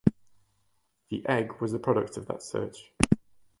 [1.11, 2.91] The Egg was the product of that search.